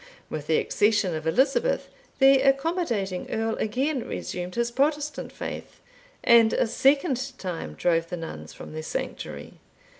With 0.31 0.47
the 0.47 0.57
accession 0.57 1.13
of 1.13 1.27
Elizabeth, 1.27 1.87
the 2.17 2.41
accommodating 2.41 3.29
Earl 3.29 3.53
again 3.57 4.07
resumed 4.07 4.55
his 4.55 4.71
Protestant 4.71 5.31
faith, 5.31 5.79
and 6.23 6.53
a 6.53 6.65
second 6.65 7.37
time 7.37 7.75
drove 7.75 8.09
the 8.09 8.17
nuns 8.17 8.51
from 8.51 8.73
their 8.73 8.81
sanctuary. 8.81 9.59